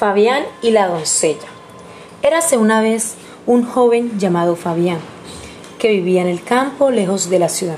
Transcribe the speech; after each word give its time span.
Fabián 0.00 0.44
y 0.62 0.70
la 0.70 0.88
doncella. 0.88 1.46
Érase 2.22 2.56
una 2.56 2.80
vez 2.80 3.16
un 3.46 3.66
joven 3.66 4.18
llamado 4.18 4.56
Fabián, 4.56 4.96
que 5.78 5.90
vivía 5.90 6.22
en 6.22 6.28
el 6.28 6.42
campo 6.42 6.90
lejos 6.90 7.28
de 7.28 7.38
la 7.38 7.50
ciudad. 7.50 7.76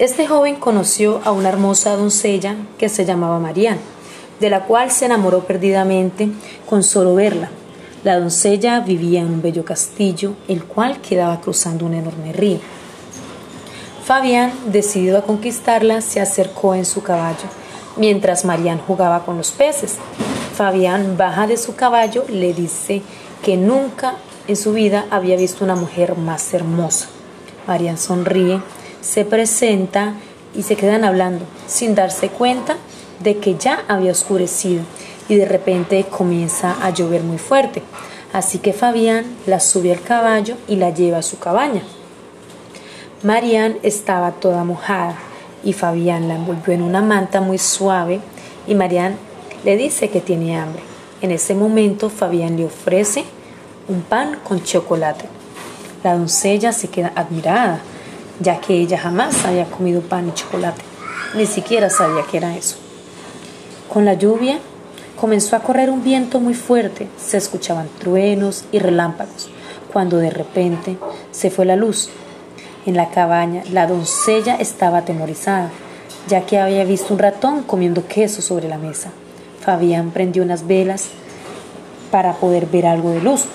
Este 0.00 0.26
joven 0.26 0.56
conoció 0.56 1.20
a 1.22 1.30
una 1.30 1.50
hermosa 1.50 1.94
doncella 1.94 2.56
que 2.78 2.88
se 2.88 3.04
llamaba 3.04 3.38
Marián, 3.38 3.78
de 4.40 4.50
la 4.50 4.64
cual 4.64 4.90
se 4.90 5.04
enamoró 5.04 5.44
perdidamente 5.44 6.30
con 6.68 6.82
solo 6.82 7.14
verla. 7.14 7.48
La 8.02 8.18
doncella 8.18 8.80
vivía 8.80 9.20
en 9.20 9.28
un 9.28 9.40
bello 9.40 9.64
castillo, 9.64 10.34
el 10.48 10.64
cual 10.64 11.00
quedaba 11.00 11.40
cruzando 11.40 11.86
un 11.86 11.94
enorme 11.94 12.32
río. 12.32 12.58
Fabián, 14.04 14.52
decidido 14.66 15.18
a 15.18 15.22
conquistarla, 15.22 16.00
se 16.00 16.20
acercó 16.20 16.74
en 16.74 16.84
su 16.84 17.04
caballo, 17.04 17.46
mientras 17.96 18.44
Marián 18.44 18.80
jugaba 18.80 19.24
con 19.24 19.36
los 19.36 19.52
peces. 19.52 19.98
Fabián 20.54 21.16
baja 21.16 21.48
de 21.48 21.56
su 21.56 21.74
caballo, 21.74 22.24
le 22.28 22.54
dice 22.54 23.02
que 23.42 23.56
nunca 23.56 24.14
en 24.46 24.56
su 24.56 24.72
vida 24.72 25.04
había 25.10 25.36
visto 25.36 25.64
una 25.64 25.74
mujer 25.74 26.16
más 26.16 26.54
hermosa. 26.54 27.08
Marián 27.66 27.98
sonríe, 27.98 28.60
se 29.00 29.24
presenta 29.24 30.14
y 30.54 30.62
se 30.62 30.76
quedan 30.76 31.04
hablando, 31.04 31.44
sin 31.66 31.96
darse 31.96 32.28
cuenta 32.28 32.76
de 33.20 33.38
que 33.38 33.56
ya 33.56 33.84
había 33.88 34.12
oscurecido 34.12 34.82
y 35.28 35.34
de 35.34 35.46
repente 35.46 36.04
comienza 36.04 36.76
a 36.80 36.90
llover 36.90 37.22
muy 37.22 37.38
fuerte. 37.38 37.82
Así 38.32 38.58
que 38.58 38.72
Fabián 38.72 39.24
la 39.46 39.58
sube 39.58 39.92
al 39.92 40.02
caballo 40.02 40.56
y 40.68 40.76
la 40.76 40.90
lleva 40.90 41.18
a 41.18 41.22
su 41.22 41.38
cabaña. 41.38 41.82
Marián 43.24 43.78
estaba 43.82 44.32
toda 44.32 44.62
mojada 44.62 45.16
y 45.64 45.72
Fabián 45.72 46.28
la 46.28 46.34
envolvió 46.34 46.74
en 46.74 46.82
una 46.82 47.00
manta 47.00 47.40
muy 47.40 47.58
suave 47.58 48.20
y 48.66 48.74
Marián 48.74 49.16
le 49.64 49.76
dice 49.76 50.10
que 50.10 50.20
tiene 50.20 50.58
hambre. 50.58 50.82
En 51.22 51.30
ese 51.30 51.54
momento 51.54 52.10
Fabián 52.10 52.56
le 52.56 52.66
ofrece 52.66 53.24
un 53.88 54.02
pan 54.02 54.38
con 54.44 54.62
chocolate. 54.62 55.26
La 56.02 56.16
doncella 56.16 56.72
se 56.72 56.88
queda 56.88 57.12
admirada, 57.14 57.80
ya 58.40 58.60
que 58.60 58.74
ella 58.74 58.98
jamás 58.98 59.44
había 59.44 59.64
comido 59.64 60.02
pan 60.02 60.28
y 60.28 60.32
chocolate, 60.32 60.82
ni 61.34 61.46
siquiera 61.46 61.88
sabía 61.88 62.24
qué 62.30 62.36
era 62.36 62.56
eso. 62.56 62.76
Con 63.90 64.04
la 64.04 64.14
lluvia 64.14 64.58
comenzó 65.18 65.56
a 65.56 65.60
correr 65.60 65.88
un 65.88 66.04
viento 66.04 66.40
muy 66.40 66.54
fuerte, 66.54 67.08
se 67.16 67.38
escuchaban 67.38 67.88
truenos 67.98 68.64
y 68.70 68.80
relámpagos, 68.80 69.48
cuando 69.92 70.18
de 70.18 70.30
repente 70.30 70.98
se 71.30 71.50
fue 71.50 71.64
la 71.64 71.76
luz. 71.76 72.10
En 72.84 72.96
la 72.96 73.08
cabaña 73.08 73.62
la 73.72 73.86
doncella 73.86 74.56
estaba 74.56 74.98
atemorizada, 74.98 75.70
ya 76.28 76.44
que 76.44 76.58
había 76.58 76.84
visto 76.84 77.14
un 77.14 77.20
ratón 77.20 77.62
comiendo 77.62 78.06
queso 78.06 78.42
sobre 78.42 78.68
la 78.68 78.76
mesa. 78.76 79.10
Fabián 79.64 80.10
prendió 80.10 80.42
unas 80.42 80.66
velas 80.66 81.08
para 82.10 82.34
poder 82.34 82.66
ver 82.66 82.86
algo 82.86 83.10
de 83.10 83.22
luz. 83.22 83.46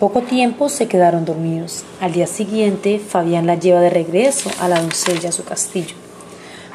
Poco 0.00 0.22
tiempo 0.22 0.68
se 0.68 0.88
quedaron 0.88 1.24
dormidos. 1.24 1.84
Al 2.00 2.12
día 2.12 2.26
siguiente, 2.26 2.98
Fabián 2.98 3.46
la 3.46 3.54
lleva 3.54 3.80
de 3.80 3.90
regreso 3.90 4.50
a 4.60 4.68
la 4.68 4.80
doncella 4.80 5.28
a 5.28 5.32
su 5.32 5.44
castillo. 5.44 5.94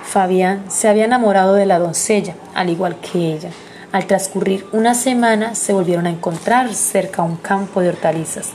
Fabián 0.04 0.64
se 0.70 0.88
había 0.88 1.06
enamorado 1.06 1.56
de 1.56 1.66
la 1.66 1.80
doncella, 1.80 2.36
al 2.54 2.70
igual 2.70 2.96
que 2.98 3.34
ella. 3.34 3.50
Al 3.92 4.08
transcurrir 4.08 4.66
una 4.72 4.96
semana, 4.96 5.56
se 5.56 5.74
volvieron 5.74 6.08
a 6.08 6.10
encontrar 6.10 6.74
cerca 6.74 7.22
a 7.22 7.26
un 7.26 7.36
campo 7.36 7.82
de 7.82 7.90
hortalizas. 7.90 8.50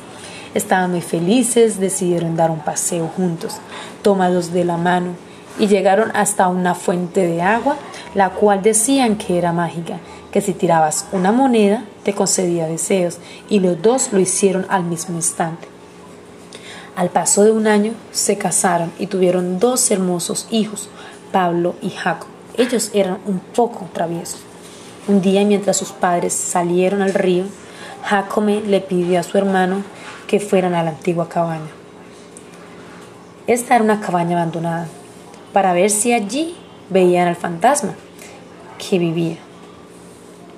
Estaban 0.55 0.91
muy 0.91 1.03
felices, 1.03 1.79
decidieron 1.79 2.35
dar 2.35 2.51
un 2.51 2.61
paseo 2.61 3.09
juntos, 3.15 3.57
tomados 4.03 4.53
de 4.53 4.65
la 4.65 4.79
mano, 4.79 5.11
y 5.59 5.67
llegaron 5.67 6.11
hasta 6.15 6.49
una 6.49 6.75
fuente 6.75 7.27
de 7.27 7.43
agua 7.43 7.77
la 8.15 8.31
cual 8.31 8.63
decían 8.63 9.17
que 9.17 9.39
era 9.39 9.53
mágica, 9.53 9.99
que 10.33 10.41
si 10.41 10.53
tirabas 10.53 11.07
una 11.13 11.33
moneda 11.33 11.85
te 12.03 12.15
concedía 12.15 12.67
deseos, 12.67 13.19
y 13.49 13.61
los 13.61 13.81
dos 13.81 14.13
lo 14.13 14.21
hicieron 14.21 14.67
al 14.69 14.85
mismo 14.85 15.17
instante. 15.17 15.69
Al 16.97 17.11
paso 17.11 17.45
de 17.45 17.53
un 17.53 17.67
año 17.67 17.93
se 18.11 18.39
casaron 18.39 18.93
y 18.99 19.07
tuvieron 19.07 19.61
dos 19.61 19.91
hermosos 19.91 20.49
hijos, 20.51 20.89
Pablo 21.31 21.77
y 21.81 21.91
Jacob. 21.91 22.29
Ellos 22.57 22.91
eran 22.93 23.19
un 23.25 23.39
poco 23.39 23.89
traviesos. 23.93 24.41
Un 25.07 25.21
día 25.21 25.45
mientras 25.45 25.77
sus 25.77 25.93
padres 25.93 26.33
salieron 26.33 27.03
al 27.03 27.15
río, 27.15 27.45
Jacome 28.03 28.63
le 28.63 28.81
pidió 28.81 29.21
a 29.21 29.23
su 29.23 29.39
hermano 29.39 29.83
que 30.27 30.41
fueran 30.41 30.75
a 30.75 30.83
la 30.83 30.91
antigua 30.91 31.29
cabaña. 31.29 31.71
Esta 33.47 33.77
era 33.77 33.85
una 33.85 34.01
cabaña 34.01 34.37
abandonada, 34.37 34.89
para 35.53 35.73
ver 35.73 35.91
si 35.91 36.13
allí 36.13 36.57
veían 36.91 37.29
al 37.29 37.37
fantasma 37.37 37.95
que 38.79 38.99
vivía, 38.99 39.37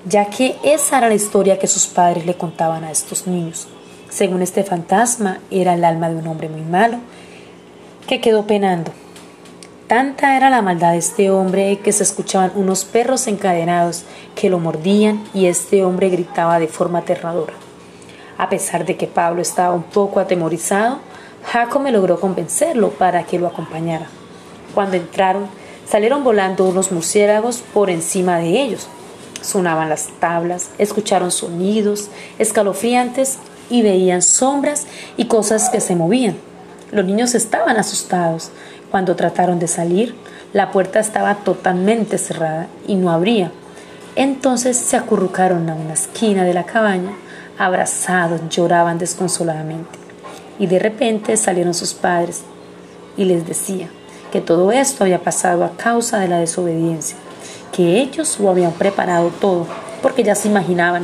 ya 0.05 0.25
que 0.25 0.55
esa 0.63 0.97
era 0.97 1.09
la 1.09 1.15
historia 1.15 1.59
que 1.59 1.67
sus 1.67 1.87
padres 1.87 2.25
le 2.25 2.35
contaban 2.35 2.83
a 2.83 2.91
estos 2.91 3.27
niños. 3.27 3.67
Según 4.09 4.41
este 4.41 4.63
fantasma, 4.63 5.39
era 5.49 5.73
el 5.73 5.85
alma 5.85 6.09
de 6.09 6.17
un 6.17 6.27
hombre 6.27 6.49
muy 6.49 6.61
malo 6.61 6.97
que 8.07 8.19
quedó 8.19 8.45
penando. 8.45 8.91
Tanta 9.87 10.37
era 10.37 10.49
la 10.49 10.61
maldad 10.61 10.91
de 10.91 10.99
este 10.99 11.29
hombre 11.29 11.79
que 11.79 11.91
se 11.91 12.03
escuchaban 12.03 12.51
unos 12.55 12.85
perros 12.85 13.27
encadenados 13.27 14.03
que 14.35 14.49
lo 14.49 14.59
mordían 14.59 15.23
y 15.33 15.47
este 15.47 15.83
hombre 15.83 16.09
gritaba 16.09 16.59
de 16.59 16.67
forma 16.67 16.99
aterradora. 16.99 17.53
A 18.37 18.49
pesar 18.49 18.85
de 18.85 18.95
que 18.97 19.07
Pablo 19.07 19.41
estaba 19.41 19.73
un 19.73 19.83
poco 19.83 20.19
atemorizado, 20.19 20.99
Jacob 21.45 21.81
me 21.81 21.91
logró 21.91 22.19
convencerlo 22.19 22.89
para 22.91 23.23
que 23.23 23.39
lo 23.39 23.47
acompañara. 23.47 24.07
Cuando 24.73 24.95
entraron, 24.95 25.47
salieron 25.91 26.23
volando 26.23 26.63
unos 26.63 26.93
murciélagos 26.93 27.63
por 27.73 27.89
encima 27.89 28.37
de 28.37 28.61
ellos. 28.61 28.87
Sonaban 29.41 29.89
las 29.89 30.07
tablas, 30.21 30.69
escucharon 30.77 31.31
sonidos 31.31 32.07
escalofriantes 32.39 33.39
y 33.69 33.81
veían 33.81 34.21
sombras 34.21 34.87
y 35.17 35.25
cosas 35.25 35.69
que 35.69 35.81
se 35.81 35.97
movían. 35.97 36.37
Los 36.93 37.03
niños 37.03 37.35
estaban 37.35 37.75
asustados. 37.75 38.51
Cuando 38.89 39.17
trataron 39.17 39.59
de 39.59 39.67
salir, 39.67 40.15
la 40.53 40.71
puerta 40.71 41.01
estaba 41.01 41.35
totalmente 41.35 42.17
cerrada 42.17 42.67
y 42.87 42.95
no 42.95 43.11
abría. 43.11 43.51
Entonces 44.15 44.77
se 44.77 44.95
acurrucaron 44.95 45.69
a 45.69 45.75
una 45.75 45.93
esquina 45.93 46.45
de 46.45 46.53
la 46.53 46.63
cabaña, 46.63 47.11
abrazados, 47.57 48.39
lloraban 48.49 48.97
desconsoladamente. 48.97 49.99
Y 50.57 50.67
de 50.67 50.79
repente 50.79 51.35
salieron 51.35 51.73
sus 51.73 51.93
padres 51.93 52.43
y 53.17 53.25
les 53.25 53.45
decía, 53.45 53.89
que 54.31 54.41
todo 54.41 54.71
esto 54.71 55.03
había 55.03 55.19
pasado 55.19 55.63
a 55.63 55.71
causa 55.71 56.19
de 56.19 56.27
la 56.27 56.39
desobediencia, 56.39 57.17
que 57.71 58.01
ellos 58.01 58.39
lo 58.39 58.49
habían 58.49 58.71
preparado 58.71 59.29
todo, 59.29 59.67
porque 60.01 60.23
ya 60.23 60.35
se 60.35 60.47
imaginaban 60.47 61.03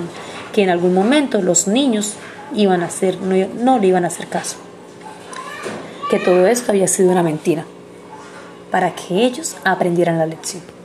que 0.54 0.64
en 0.64 0.70
algún 0.70 0.94
momento 0.94 1.42
los 1.42 1.68
niños 1.68 2.16
iban 2.56 2.82
a 2.82 2.88
hacer, 2.88 3.20
no, 3.22 3.36
no 3.62 3.80
le 3.80 3.88
iban 3.88 4.06
a 4.06 4.08
hacer 4.08 4.28
caso, 4.28 4.58
que 6.10 6.20
todo 6.20 6.48
esto 6.48 6.72
había 6.72 6.88
sido 6.88 7.12
una 7.12 7.24
mentira, 7.24 7.66
para 8.72 8.96
que 8.96 9.26
ellos 9.26 9.56
aprendieran 9.64 10.18
la 10.18 10.26
lección. 10.26 10.77